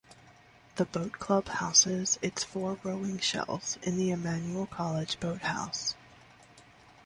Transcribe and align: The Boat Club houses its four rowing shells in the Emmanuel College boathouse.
The 0.77 0.85
Boat 0.85 1.11
Club 1.19 1.47
houses 1.47 2.17
its 2.23 2.43
four 2.43 2.79
rowing 2.83 3.19
shells 3.19 3.77
in 3.83 3.97
the 3.97 4.09
Emmanuel 4.09 4.65
College 4.65 5.19
boathouse. 5.19 5.93